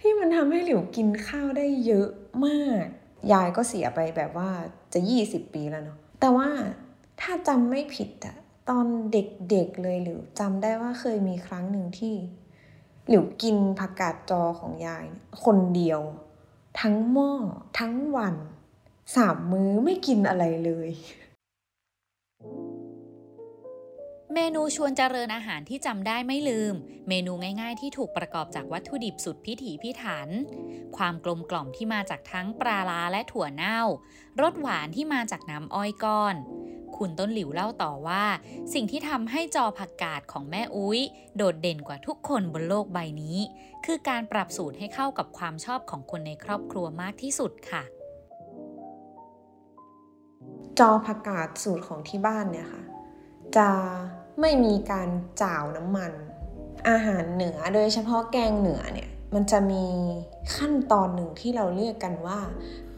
[0.00, 2.08] ที่มันทำให้หลิวกินข้าวได้เยอะ
[2.46, 2.84] มาก
[3.32, 4.48] ยายก็เสียไปแบบว่า
[4.92, 6.48] จะยี่สิบปีแล้วเนาะแต่ว่า
[7.20, 8.36] ถ้าจำไม่ผิดอะ
[8.68, 12.14] ตอนเด็กๆเลยหรือจำได้ว่าเคยมีครั้งหนึ่งที่
[13.08, 16.00] หลิวกินผักกาดจอของยายเนี่ยคนเดียว
[16.80, 17.32] ทั้งหม้อ
[17.78, 18.34] ทั้งวัน
[19.16, 20.88] สามมื้อไม่กินอะไรเลย
[24.34, 26.74] เมนูชวนเจริญอาหารที่จำได้ไม่ลืม
[27.08, 30.28] เมนูง่ายๆที่ถูกประกอบจากวัตถุดิบสุดพิถีพิถัน
[30.96, 33.80] ความกลมกล่อมที่มาจากทั้งปลาลาและถั่วเน่า
[34.40, 36.34] รสหวานที่มาจากน้ำอ้อยก้อน
[36.96, 38.24] คุณต้นหลิวเล่าต่อว่า
[38.74, 41.00] สิ่งที่ทำให้จอผักกาดของแม่อุ้ย
[41.36, 43.38] โดดเด่นกว่าทุกคนบนโลกใบนี้
[43.84, 47.82] คือการปรับสูตรให้เข้ากับความชอบของคนในครอบครัวมากที่สุดค่ะ
[50.78, 52.82] จอผักกาดสูตรของที่บ้านเนี่ยค่ะ
[53.56, 53.68] จะ
[54.40, 55.08] ไม่มีการ
[55.42, 56.12] จ่าวน้ำมัน
[56.88, 59.84] อาหารเหนือโดยเฉพาะแกงเหนือเนี่ยมันจะมี
[60.56, 62.40] ขั้นตอนหนึ่งที่เราเรียกกันว่า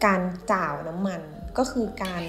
[0.05, 0.21] การ
[0.53, 1.21] จ่าวน้ำมัน
[1.59, 2.23] ก็คือการ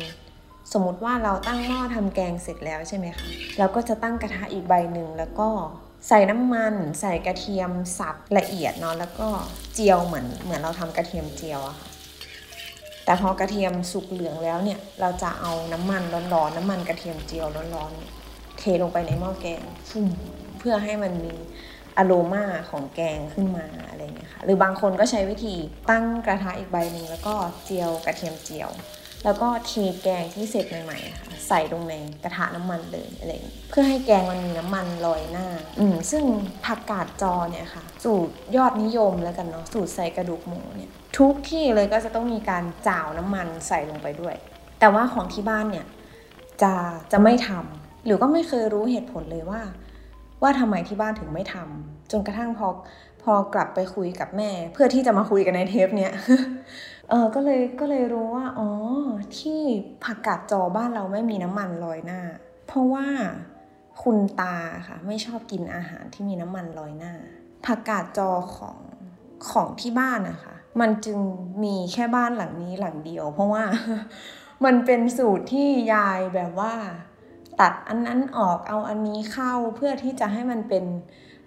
[0.74, 5.50] สมมติว่าเราตั้งหม้อทำแกงเสร็จแล้วใช่ไหมคะเราก็จะตั้งกระทะอีกใบหนึ่งแล้วก็
[6.08, 9.28] ใส่น้ำมัน ใส่กระเทียมสับละเอียดเนาะแล้วก็
[9.74, 11.90] เจียวเหมือนเหมือนเราทำกระเทียมเจียวอะค่ะ
[13.06, 16.02] แต่พอกระเทียมสุกเหลืองแล้วเนี่ยเราจะเอาน้ำมัน
[16.34, 18.17] ร้อนๆน้ำมันกระเทียมเจียวร้อนๆ
[18.60, 19.64] เทลงไปในหม้อแกง
[20.60, 21.34] เพื่อให้มันมี
[21.98, 25.56] อโรมาของแกงขึ้นมาอะไรเงี้ยค่ะหรือบางคนก็ใช้วิธี
[25.90, 27.34] ตั้งกระทะอีกใบหนึ่งแล้วก็
[27.66, 28.70] เจียวกระเทียมเจียว
[29.26, 29.72] แล้วก็เท
[30.04, 35.48] แกงที่เสร็จใหม่ๆค่ะใส่ลงในกระทะน้ำมันเลยอะไรเงี้ยเพื่อให้แกงมันมีน้ำมันลอยหน้า
[35.80, 36.24] อืมซึ่ง
[36.66, 44.36] ผักกาดจอเนี่ยค่ะ สูตรยอดนิยมแล้วกันเนาะสูตรใส่กระดูกหมูเนี่ยทุกที่เลยก็จะต้องมีการจ่าวน้ำมันใส่ลงไปด้วย
[44.80, 45.86] แต่ว่าของที่บ้านเนี่ย
[46.62, 46.74] จะ
[47.12, 47.77] จะไม่ทำ
[48.08, 49.62] หรือก็ไม่เคยรู้เหตุผลเลยว่า
[50.42, 52.68] ว่าทำไมที่บ้านถึงไม่ทำจนกระทั่งพอ
[53.24, 56.14] พอกลับไปคุยกับแม่ เพื่อที่จะมาคุยกันในเทปเนี้ย
[57.10, 58.70] เออก็เลยก็เลยรู้ว่าอ๋อ
[59.38, 59.60] ที่
[60.04, 62.22] ผักกาดจอบ้านเราไม่มีน้ำมันลอยหน้า
[62.68, 63.08] เพราะว่า
[64.04, 64.56] คุณตา
[64.88, 67.14] ค่ะไม่ชอบกินอาหารที่มีน้ำมันลอยหน้า
[67.66, 68.78] ผักกาดจอของ
[69.50, 71.20] ของที่บ้านนะคะ มันจึง
[71.64, 73.64] มีแค่บ้านหลังนี้หลังเดียว เพราะว่า
[74.66, 76.74] มันเป็นสูตรที่ยายแบบว่า
[77.62, 80.86] ตัดอันนั้นออกเอาอันนี้เข้าเพื่อที่จะให้มันเป็น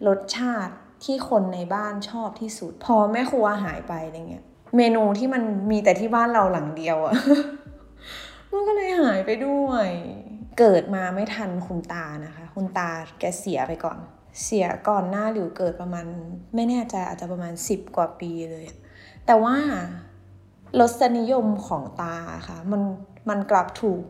[0.06, 4.44] รสชาติที่คนในบ้านชอบที่สุด พอแม่ครัวหายไปอะไรเงี้ย
[4.76, 7.14] เมนูที่มันมีแต่ที่บ้านเราหลังเดียวอะ
[8.52, 9.88] มันก็เลยหายไปด้วย
[10.58, 12.88] เกิดมาไม่ทันคุณตานะคะ คุณตา
[13.20, 13.98] แกเสียไปก่อน
[14.42, 16.06] เสียก่อนหน้าหลิวเกิดประมาณ
[16.54, 18.64] ไม่แน่ใจอาจจะประมาณสิบกว่าปีเลย
[19.26, 19.56] แต่ว่า
[20.80, 22.14] รสนิยมของตา
[22.48, 22.82] ค่ะ มัน
[23.28, 24.02] มันกลับถูก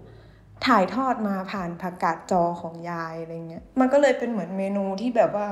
[0.66, 5.48] ถ่ายทอดมาผ่านผักกาดจอของยายอะไรเงี้ย มันก็เลยเป็นเหมือนเมนูที่แบบว่า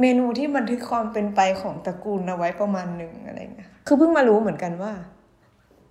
[0.00, 4.92] เมนูที่บันทึกความเป็นไปของตระกูลเอาไว้ประมาณหนึ่งอะไรเงี้ย คือเพิ่งมารู้เหมือนกันว่า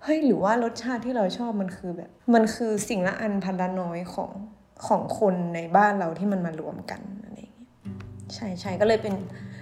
[0.03, 4.31] เฮ้ยหรือว่ารสชาติที่เราชอบมันคือแบบ มันคือสิ่งละอันพันละน้อยของ
[4.87, 7.69] ของคนในบ้านเราที่มันมารวมกันอะไรเงี้ย
[8.33, 9.15] ใช่ใช่ก็เลยเป็น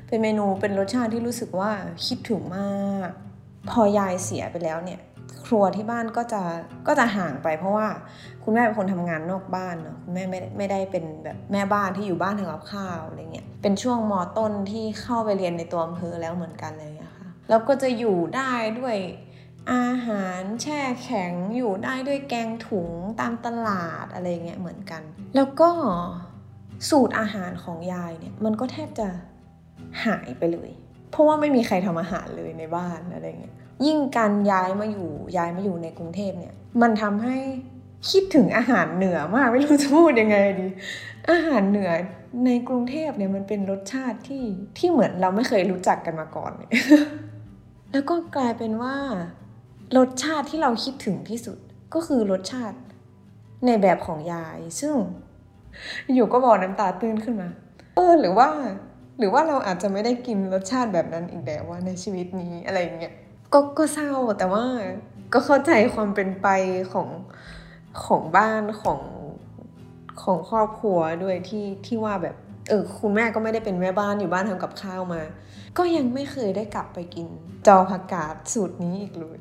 [0.08, 1.71] เป็นเมนูเป็นรสชาติที่รู้สึกว่า
[2.06, 3.10] คิดถึงมาก
[3.69, 5.01] พอยายเสียไปแล้วเนี่ย
[5.46, 6.41] ครัวที่บ้านก็จะ
[6.88, 7.88] ก็จะห่างไป เพราะว่า
[8.43, 18.98] คุณแม่เป็นคนทำงานนอกบ้านเนาะคุณแม่ไม่ได้ไม่ได้เป็นแบบแม่บ้านที่อยู่บ้านทำกับข้าวอะไรเงี้ยเป็นช่วงมต้นที่เข้าไปเรียนในตัวอำเภอแล้วเหมือนกันเลยอะค่ะแล้วก็จะอยู่ได้ด้วย
[19.74, 25.02] อาหารแช่แข็งอยู่ได้ด้วยแกงถุงตามตลาดอะไรเงี้ยเหมือนกัน
[25.36, 25.69] แล้วก็
[26.89, 29.08] สูตรอาหารของยายเนี่ยมันก็แทบจะ
[30.06, 30.69] หายไปเลย
[31.12, 37.38] เพราะว่าไม่มีใครทำอาหารเลยในบ้านอะไรเงี้ย ยิ่งการย้ายมาอยู่ย้ายมาอยู่ในกรุงเทพเนี่ยมันทำให้
[38.12, 40.67] คิดถึงอาหารเหนือมากไม่รู้จะพูดยังไงดี
[41.31, 41.91] อาหารเหนือ
[42.45, 44.43] ในกรุงเทพเนี่ยมันเป็นรสชาติที่
[44.77, 46.51] ที่เหมือนเราไม่เคยรู้จักกันมาก่อน
[47.91, 48.95] แล้วก็กลายเป็นว่า
[49.97, 51.57] รสชาติที่เราคิดถึงที่สุด
[51.93, 52.77] ก็คือรสชาติ
[53.65, 54.95] ในแบบของยาย ซึ่ง
[56.13, 57.49] อยู่ก็บอกน้ำตาตื้นขึ้นมา
[57.95, 58.47] เออหรือว่า
[59.19, 63.13] หรือว่าเราอาจจะไม่ได้กินรสชาติแบบนั้นอีกแล้วว่าในชีวิตนี้อะไรอย่างเงี้ย
[63.54, 64.66] ก็ก็เศร้าแต่ว่า
[65.34, 66.48] ก็เข้าใจความเป็นไป
[66.94, 67.10] ของ
[68.06, 69.02] ของบ้านของ
[70.24, 72.36] ของครอบครัวด้วยที่ที่ว่าแบบ
[72.70, 75.22] เออคุณแม่ก็ไม่ได้เป็นแม่บ้านอยู่บ้านทำกับข้าวมา
[75.78, 77.28] ก็ยังไม่เคยได้กลับไปกิน
[77.68, 79.38] จอผักกาดสูตรนี้อีกเลย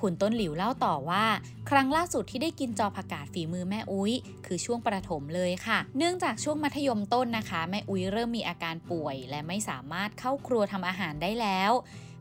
[0.00, 1.24] คุณต้นหลิวเล่าต่อว่า
[1.70, 4.12] ครั้งล่าสุดที่ได้กินจอผักกาดฝีมือแม่อุ้ย
[4.46, 11.72] คือช่วงประถมเลยค่ะ เนื่องจากช่วงมัธยมต้นนะคะ แม่อุ้ยเริ่มมีอาการป่วย และไม่สามารถเข้าครัวทำอาหารได้แล้ว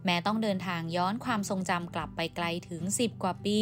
[0.06, 3.60] แม้ต้องเดินทางย้อนความทรงจำกลับไปไกลถึง 10 กว่าปี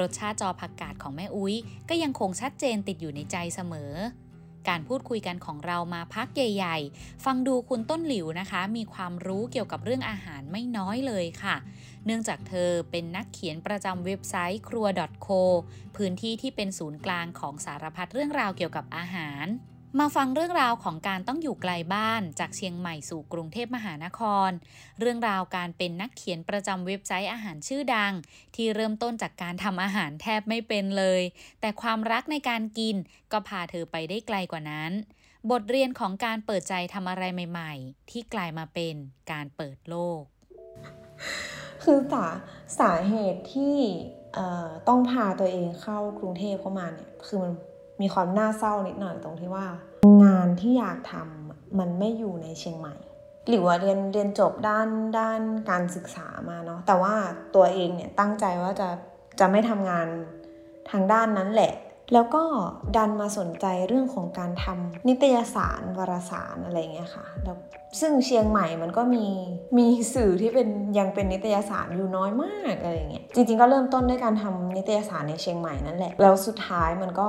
[0.00, 1.54] รสชาติจอผักกาดของแม่อุ้ย
[1.88, 3.94] ก็ยังคงชัดเจนติดอยู่ในใจเสมอ
[4.68, 11.56] การพูดคุยกันของเรามาพักใหญ่ๆ ฟังดูคุณต้นหลิวนะคะ มีความรู้เกี่ยวกับเรื่องอาหารไม่น้อยเลยค่ะ
[12.04, 14.86] เนื่องจากเธอเป็นนักเขียนประจำเว็บไซต์ครัว
[15.26, 15.30] .co
[15.96, 19.46] พื้นที่ที่เป็นศูนย์กลางของสารพัดเรื่องราวเกี่ยวกับอาหาร
[20.00, 24.50] มาฟังเรื่องราวของการต้องอยู่ไกลบ้านจากเชียงใหม่สู่กรุงเทพมหานคร
[25.00, 28.12] เรื่องราวการเป็นนักเขียนประจำเว็บไซต์อาหารชื่อดัง
[28.54, 31.22] ที่เริ่มต้นจากการทำอาหารแทบไม่เป็นเลย
[31.60, 32.96] แต่ความรักในการกิน
[33.32, 34.92] ก็พาเธอไปได้ไกลกว่านั้น
[35.50, 38.94] บทเรียนของการเปิดใจทำอะไรใหม่ ๆ ที่กลายมาเป็น
[39.32, 40.22] การเปิดโลก
[41.84, 42.26] คือสา
[42.80, 43.76] สาเหตุที่
[44.88, 47.52] ต้องพาตัวเองเข้ากรุงเทพเข้ามาเนี่ย คือมัน
[48.00, 49.66] มีความน่าเศร้านิดหน่อยตรงที่ว่า
[50.24, 52.94] งานที่อยากทำมันไม่อยู่ในเชียงใหม่
[53.48, 54.88] หรือว่าเรียนเรียนจบด้าน
[55.18, 55.40] ด้าน
[55.70, 57.14] การศึกษามาเนาะแต่ว่า
[57.54, 58.88] ตัวเองเนี่ยตั้งใจว่าจะ
[59.40, 60.06] จะไม่ทำงาน
[60.90, 61.72] ทางด้านนั้นแหละ
[62.12, 62.42] แล้วก็
[62.96, 67.56] ดันมาสนใจเรื่องของการทำนิตยสารวารสารอะไรเงี้ยค่ะแล้ว
[68.00, 69.26] ซึ่งเชียงใหม่มันก็มี
[69.78, 70.68] มีสื่อที่เป็น
[70.98, 77.28] ยังเป็นนิตยสารอยู่น้อยมากอะไรเงี้ยจริงๆก็เริ่มต้นด้วยการทำนิตยสารในเชียงใหม่นั่นแหละแล้วสุดท้ายมันก็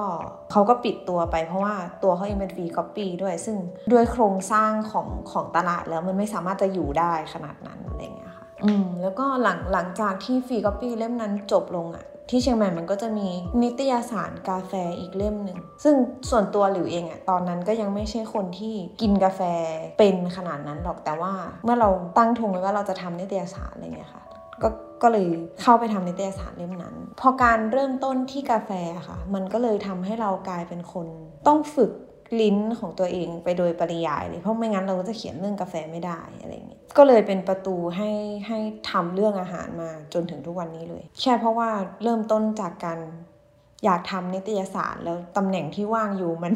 [0.51, 3.57] เขาก็ปิดตัวไป เพราะว่าตัวเขาเองเป็น free copy ด้วย ซึ่ง
[3.91, 13.27] ด้วยโครงสร้างของของตลาดแล้วมันไม่สามารถจะอยู่ได้ขนาดนั้นอะไรเงี้ยค่ะอืมแล้วก็หลังหลังจากที่ free copy เล่มนั้นจบลงอะ ที่เชียงใหม่มันก็จะมี
[13.61, 15.95] นิตยสารกาแฟอีกเล่มหนึ่ง ซึ่ง
[16.29, 19.41] ส่วนตัวหลิวเองอะตอนนั้นก็ยังไม่ใช่คนที่กินกาแฟ
[19.99, 24.23] เป็นขนาดนั้นหรอกแต่ว่าเมื่อเราตั้งทงไว้ว่าเราจะทำนิตยสารอะไรเงี้ยค่ะ
[24.61, 24.67] ก็
[25.01, 25.25] ก็เลย
[25.61, 28.71] เข้าไปทำนิตยสารเล่มนั้น พอการเริ่มต้นที่กาแฟ
[29.07, 31.07] ค่ะ มันก็เลยทำให้เรากลายเป็นคน
[31.47, 31.91] ต้องฝึก
[32.41, 38.09] ลิ้นของตัวเองไปโดยปริยายเลยเพราะไม่งั้นเราก็จะเขียนเรื่องกาแฟไม่ได้อะไรเงี้ย ก็เลยเป็นประตูให้
[38.47, 38.59] ให้
[38.91, 41.69] ทำเรื่องอาหารมาจนถึงทุกวันนี้เลย แค่เพราะว่า
[42.03, 42.99] เริ่มต้นจากการ
[43.85, 46.53] อยากทำนิตยสารแล้วตำแหน่งที่ว่างอยู่มัน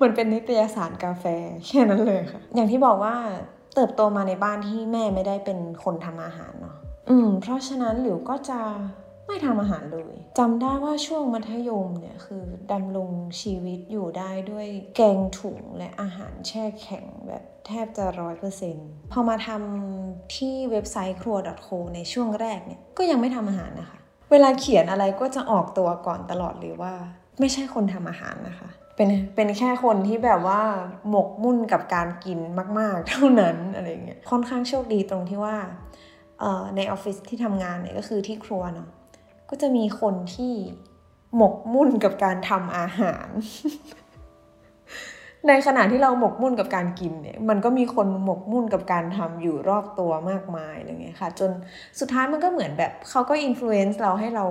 [0.00, 1.24] มันเป็นนิตยสารกาแฟ
[1.66, 3.14] แค่นั้นเลยค่ะ อย่างที่บอกว่า
[3.74, 6.76] เติบโตมาในบ้านที่แม่ไม่ได้เป็นคนทำอาหารเนาะ
[7.10, 8.60] อืม เพราะฉะนั้นหลิวก็จะ
[9.28, 13.10] ไม่ทำอาหารเลยจำได้ว่าช่วงมัธยมเนี่ยคือดำรง
[13.40, 21.36] ชีวิตอยู่ได้ด้วยแกงถุงและอาหารแช่แข็งแบบแทบจะร้อยเปอร์เซ็นต์พอมาทำที่เว็บไซต์ครัว
[21.66, 23.98] .co ในช่วงแรกเนี่ยก็ยังไม่ทำอาหารนะคะ
[24.30, 26.94] เวลาเขียนอะไรก็จะออกตัวก่อนตลอดเลยว่า
[27.40, 30.62] ไม่ใช่คนทำอาหารนะคะเป็นเป็นแค่คนที่แบบว่า
[31.10, 32.38] หมกมุ่นกับการกิน
[32.78, 35.56] มาก ๆ เท่านั้นอะไรเงี้ยค่อนข้างโชคดีตรงที่ว่า
[36.76, 38.88] ในออฟฟิศที่ทำงานเนี่ยก็คือที่ครัวเนาะ
[39.50, 40.52] ก็จะมีคนที่
[41.36, 43.28] หมกมุ่นกับการทำอาหาร
[45.46, 51.50] ในขณะที่เราหมกมุ่นกับการกินเนี่ยมันก็มีคนหมกมุ่นกับการทำอยู่รอบตัวมากมายอะไรเงี้ยค่ะ จน
[52.00, 54.46] สุดท้ายมันก็เหมือนแบบเขาก็ influence เราให้เรา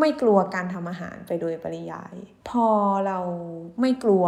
[0.00, 2.14] ไม่กลัวการทำอาหารไปโดยปริยาย
[2.50, 2.68] พอ
[3.06, 3.18] เรา
[3.80, 4.26] ไม่กลัว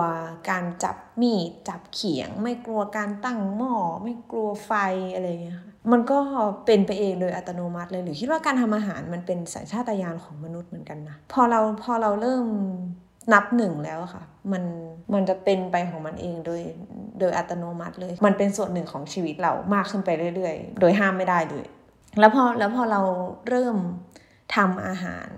[0.51, 4.73] การจับมีดจับเขียง ไม่กลัวการตั้งหม้อไม่กลัวไฟ
[5.15, 6.19] อะไรเงี้ยค่ะมันก็
[6.67, 12.45] เป็นไปเองโดยอัตโนมัติเลยหรือคิดว่าการทำอาหารมันเป็นสัญชาตญาณของมนุษย์เหมือนกันนะพอเราพอเราเริ่ม
[13.33, 14.63] นับหนึ่งแล้วค่ะ มัน
[15.15, 16.61] มันจะเป็นไปของมันเองโดย
[17.21, 21.65] โดยอัตโนมัติเลย มันเป็นส่วนหนึ่งของชีวิตเรามากขึ้นไปเรื่อยๆ โดยห้ามไม่ได้เลย
[22.19, 23.03] แล้วพอแล้วพอเรา
[23.49, 23.77] เริ่ม
[24.55, 25.31] ทำอาหาร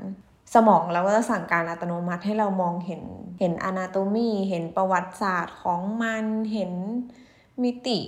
[0.55, 3.03] สมองเราก็จะสั่งการอัตโนมัติให้เรามองเห็น
[3.41, 6.73] เห็นอนาโตมีเห็นประวัติศาสตร์ของมันเห็น
[7.63, 7.99] มิติ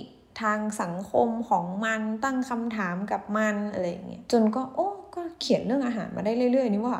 [0.41, 6.95] ทางสังคมของมันตั้งคำถามกับมันอะไรอย่างเงี้ยจนก็โอ้ก็เขียนเรื่องอาหารมาได้เรื่อยๆนี่ว่า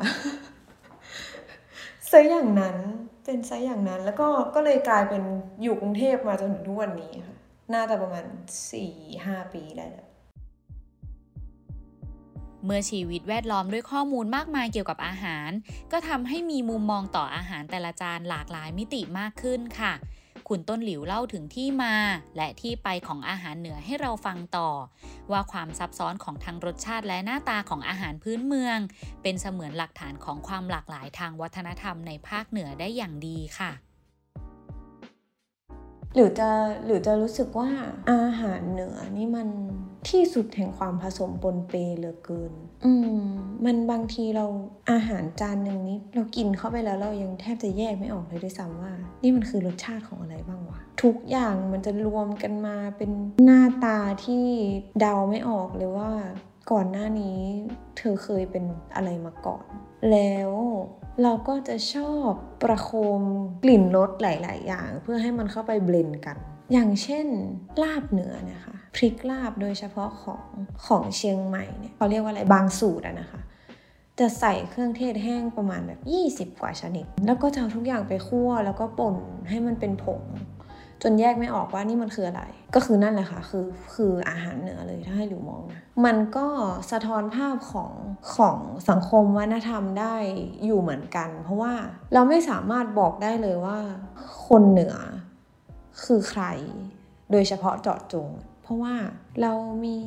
[2.16, 2.78] ซะอย่างนั้น
[3.24, 5.22] เป็นไซะอย่างนั้น แล้วก็ก็เลยกลายเป็น
[5.62, 7.36] อยู่กรุงเทพมาจนถึงทุกวันนี้ค่ะ
[7.74, 8.24] น่าจะประมาณ
[8.70, 8.92] สี่
[9.24, 10.08] ห้าปีได้แล้ว
[12.64, 15.50] เมื่อชีวิตแวดล้อมด้วยข้อมูลมากมายเกี่ยวกับอาหาร
[15.92, 19.92] ก็ทำให้มีมุมมองต่ออาหารแต่ละจานหลากหลายมิติมากขึ้นค่ะ
[20.48, 21.94] คุณต้นหลิวเล่าถึงที่มา
[22.36, 24.70] และที่ไปของอาหารเหนือให้เราฟังต่อ
[25.32, 28.78] ว่าความซับซ้อนของทางรสชาติและหน้าตาของอาหารพื้นเมือง
[29.22, 33.72] เป็นเสมือนหลักฐานของความหลากหลายทางวัฒนธรรมในภาคเหนือได้อย่างดีค่ะ
[36.14, 36.50] หรือจะ
[36.84, 37.70] หรือจะรู้สึกว่า
[38.10, 39.48] อาหารเหนือนี่มัน
[40.08, 42.52] ที่สุดแห่งความผสมปนเปเหลือเกิน
[42.84, 43.26] อืม
[43.64, 44.46] มันบางทีเรา
[44.90, 48.92] อาหารจานหนึ่งนี้เรากินเข้าไปแล้วเรายังแทบจะแยกไม่ออกเลยด้วยซ้ำว่า
[49.22, 53.10] นี่มันคือรสชาติของอะไรบ้างวะ ทุกอย่างมันจะรวมกันมาเป็น
[53.44, 54.44] หน้าตาที่
[55.00, 56.10] เดาไม่ออกเลยว่า
[56.72, 57.38] ก่อนหน้านี้
[57.96, 58.64] เธอเคยเป็น
[58.94, 59.64] อะไรมาก่อน
[60.10, 60.52] แล้ว
[61.22, 62.30] เราก็จะชอบ
[62.62, 63.22] ประโคม
[63.64, 66.36] กลิ่นรสหลาย ๆ อย่าง เพื่อให้มันเข้าไปเบลนกัน
[66.72, 67.26] อย่างเช่น
[67.82, 70.44] ลาบเหนือนะคะพริกลาบโดยเฉพาะของ
[70.86, 73.40] ของเชียงใหม่เนี่ยเขาเรียกว่าอะไรบางสูตรอะนะคะ
[74.18, 76.00] จะใส่เครื่องเทศแห้งประมาณแบบ
[76.52, 79.16] 20 กว่าชนิด แล้วก็จะเอาทุกอย่างไปคั่วแล้วก็ป่น
[79.48, 80.22] ให้มันเป็นผง
[81.02, 82.42] จนแยกไม่ออกว่านี่มันคืออะไร
[82.74, 86.46] ก็คือนั่นแหละค่ะ คือคืออาหารเหนือเลยถ้าให้หลิวมองนะมันก็
[86.90, 87.92] สะท้อนภาพของ
[88.36, 90.14] ของสังคมวัฒนธรรมได้
[90.64, 91.74] อยู่เหมือนกัน เพราะว่า
[92.14, 93.78] เราไม่สามารถบอกได้เลยว่า
[94.46, 94.96] คนเหนือ
[96.04, 96.44] คือใคร
[97.32, 98.28] โดยเฉพาะเจาะจง
[98.62, 98.94] เพราะว่า
[99.42, 99.52] เรา
[99.86, 99.98] มี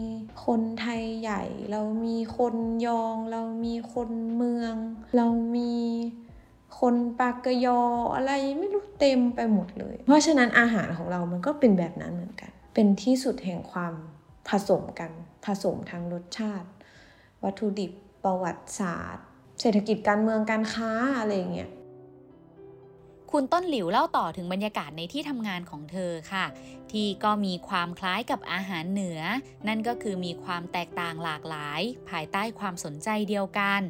[0.45, 2.56] คนไทยใหญ่ เรามีคน
[2.88, 4.73] ยอง เรามีคนเมือง
[5.15, 5.75] เรามี
[6.79, 7.82] คนปากกยอ
[8.15, 13.93] อะไรไม่รู้เต็มไปหมดเลย เพราะฉะนั้นอาหารของเรามันก็เป็นแบบนั้นเหมือนกัน เป็นที่สุดแห่งความ
[14.49, 15.12] ผสมกัน
[15.45, 16.69] ผสมทั้งรสชาติ
[17.43, 17.91] วัตถุดิบ
[18.23, 19.25] ประวัติศาสตร์
[19.60, 21.71] เศรษฐกิจการเมืองการค้าอะไรอย่างเงี้ย
[23.32, 26.45] คุณต้นหลิวเล่าต่อถึงบรรยากาศในที่ทำงานของเธอค่ะ
[26.91, 29.19] ที่ก็มีความคล้ายกับอาหารเหนือ
[29.67, 33.82] นั่นก็คือมีความแตกต่างหลากหลาย ภายใต้ความสนใจเดียวกัน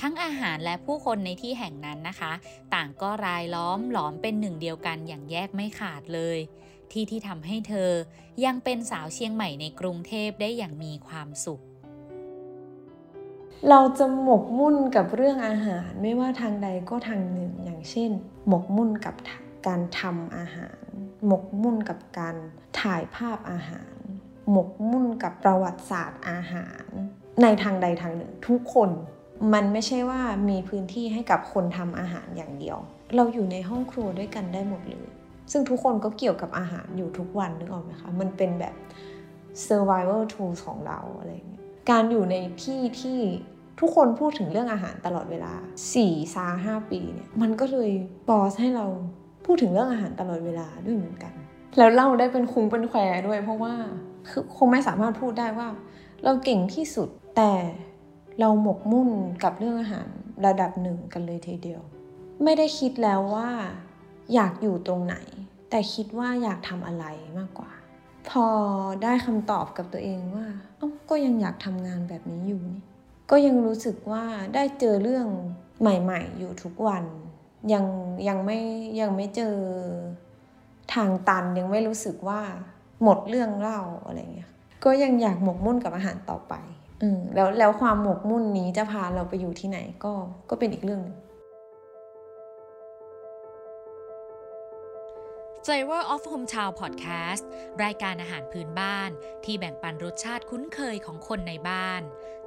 [0.00, 2.32] ทั้งอาหารและผู้คนในที่แห่งนั้นนะคะ
[2.74, 6.38] ต่างก็รายล้อมหลอมเป็นหนึ่งเดียวกันอย่างแยกไม่ขาดเลย
[6.92, 7.90] ที่ที่ทำให้เธอ
[8.44, 11.62] ยังเป็นสาวเชียงใหม่ในกรุงเทพได้อย่างมีความสุข
[13.68, 18.10] เราจะหมกมุ่นกับเรื่องอาหารไม่ว่าทางใดก็ทางหนึ่ง อย่างเช่น
[18.48, 19.14] หมกมุ่นกับ
[19.66, 20.86] การทำอาหาร
[21.26, 22.36] หมกมุ่นกับการ
[22.80, 23.94] ถ่ายภาพอาหาร
[24.50, 26.86] หมกมุ่นกับประวัติศาสตร์อาหาร
[27.42, 28.90] ในทางใดทางหนึ่ง ทุกคน
[29.52, 32.78] มันไม่ใช่ว่ามีพื้นที่ให้กับคนทำอาหารอย่างเดียว
[33.16, 35.06] เราอยู่ในห้องครัวด้วยกันได้หมดเลย
[35.52, 38.74] ซึ่งทุกคนก็เกี่ยวกับอาหารอยู่ทุกวันนึกออกไหมคะ มันเป็นแบบ
[39.66, 43.18] survival tools ของเราอะไรอย่างเงี้ย การอยู่ในที่ที่
[43.80, 45.52] ทุกคนพูดถึงเรื่องอาหารตลอดเวลา
[45.92, 47.90] 4ซา5ปีเนี่ย มันก็เลย
[48.28, 48.86] บอสให้เรา
[49.44, 51.32] พูดถึงเรื่องอาหารตลอดเวลาด้วยเหมือนกัน
[51.78, 53.74] แล้วเราได้เป็นคุ้งเป็นแควด้วย เพราะว่า
[54.30, 55.68] คือคงไม่สามารถพูดได้ว่า
[56.24, 57.52] เราเก่งที่สุดแต่
[58.40, 59.10] เราหมกมุ่น
[59.44, 60.08] กับเรื่องอาหาร
[60.46, 61.82] ระดับหนึ่งกันเลยทีเดียว
[62.44, 63.50] ไม่ได้คิดแล้วว่า
[64.34, 65.16] อยากอยู่ตรงไหน
[65.70, 67.04] แต่คิดว่าอยากทำอะไร
[67.38, 67.72] มากกว่า
[68.30, 68.46] พอ
[69.02, 70.46] ได้คำตอบกับตัวเองว่า
[70.80, 72.80] อ้าก็ยังอยากทำงานแบบนี้อยู่นี่
[73.30, 75.26] ก็ยังรู้สึกว่าได้เจอเรื่อง
[75.80, 77.04] ใหม่ ๆ อยู่ทุกวัน
[77.72, 77.84] ยัง
[78.28, 78.58] ยังไม่
[79.00, 79.54] ยังไม่เจอ
[80.94, 82.40] ทางตันยังไม่รู้สึกว่า
[83.02, 84.50] หมดเรื่องเล่าอะไรเงี้ย
[84.84, 86.54] ก็ยังอยากหมกมุ่นกับอาหารต่อไป
[87.02, 90.12] อืมแล้วแล้วความหมกมุ่นนี้จะพาเราไปอยู่ที่ไหนก็
[90.50, 91.16] ก็เป็นอีกเรื่องนึ่ง
[95.66, 97.44] Flavor of Hometown Podcast
[97.84, 99.10] รายการอาหารพื้นบ้าน
[99.44, 102.02] ที่แบ่งปันรสชาติคุ้นเคยของคนในบ้าน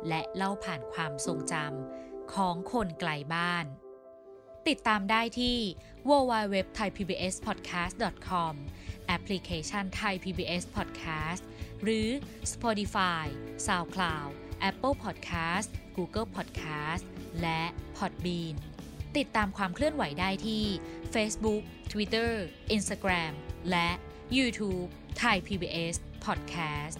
[0.07, 3.65] และเล่าผ่านความทรงจำของคนไกลบ้าน
[4.67, 5.57] ติดตามได้ที่
[6.09, 8.53] www.thaipbspodcast.com
[9.07, 11.43] แอปพลิเคชัน Thai PBS Podcast
[11.83, 12.07] หรือ
[12.53, 13.25] Spotify,
[13.67, 14.31] SoundCloud,
[14.69, 17.03] Apple Podcast, Google Podcast
[17.41, 17.61] และ
[17.97, 18.55] Podbean
[19.17, 20.63] ติดตามความเคลื่อนไหวได้ที่
[21.13, 22.31] Facebook, Twitter,
[22.75, 23.33] Instagram
[23.69, 23.89] และ
[24.37, 24.87] YouTube
[25.21, 26.95] Thai PBS Podcast